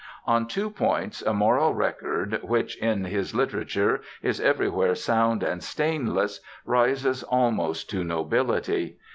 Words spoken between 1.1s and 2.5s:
a moral record